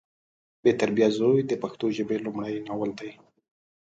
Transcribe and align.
بې 0.61 0.71
تربیه 0.79 1.09
زوی 1.17 1.39
د 1.45 1.51
پښتو 1.63 1.85
ژبې 1.97 2.17
لمړی 2.25 2.55
ناول 2.67 2.91
دی 2.99 3.11